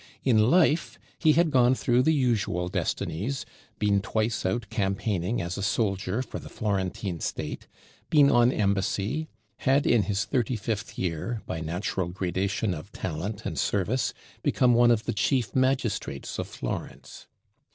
In 0.23 0.49
life, 0.49 0.97
he 1.19 1.33
had 1.33 1.51
gone 1.51 1.75
through 1.75 2.01
the 2.01 2.11
usual 2.11 2.69
destinies: 2.69 3.45
been 3.77 4.01
twice 4.01 4.47
out 4.47 4.67
campaigning 4.71 5.39
as 5.43 5.59
a 5.59 5.61
soldier 5.61 6.23
for 6.23 6.39
the 6.39 6.49
Florentine 6.49 7.19
State; 7.19 7.67
been 8.09 8.27
on 8.31 8.51
embassy; 8.51 9.27
had 9.57 9.85
in 9.85 10.01
his 10.01 10.25
thirty 10.25 10.55
fifth 10.55 10.97
year, 10.97 11.43
by 11.45 11.59
natural 11.59 12.07
gradation 12.07 12.73
of 12.73 12.91
talent 12.91 13.45
and 13.45 13.59
service, 13.59 14.11
become 14.41 14.73
one 14.73 14.89
of 14.89 15.05
the 15.05 15.13
Chief 15.13 15.55
Magistrates 15.55 16.39
of 16.39 16.47
Florence. 16.47 17.27